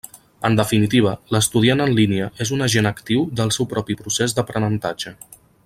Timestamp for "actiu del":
2.93-3.55